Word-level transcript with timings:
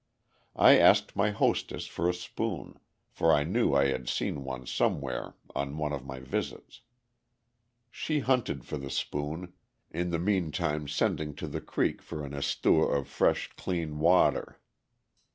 I 0.55 0.79
asked 0.79 1.15
my 1.15 1.29
hostess 1.29 1.85
for 1.85 2.09
a 2.09 2.13
spoon, 2.15 2.79
for 3.11 3.31
I 3.31 3.43
knew 3.43 3.75
I 3.75 3.89
had 3.89 4.09
seen 4.09 4.43
one 4.43 4.65
somewhere 4.65 5.35
on 5.53 5.77
one 5.77 5.93
of 5.93 6.07
my 6.07 6.17
visits. 6.19 6.81
She 7.91 8.17
hunted 8.21 8.65
for 8.65 8.77
the 8.79 8.89
spoon, 8.89 9.53
in 9.91 10.09
the 10.09 10.17
meantime 10.17 10.87
sending 10.87 11.35
to 11.35 11.47
the 11.47 11.61
creek 11.61 12.01
for 12.01 12.25
an 12.25 12.31
esuwa 12.33 12.97
of 12.97 13.07
fresh, 13.07 13.51
clean 13.57 13.99
water. 13.99 14.59